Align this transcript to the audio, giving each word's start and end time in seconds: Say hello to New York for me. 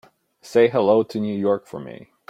Say 0.41 0.67
hello 0.67 1.03
to 1.03 1.19
New 1.19 1.37
York 1.37 1.67
for 1.67 1.79
me. 1.79 2.09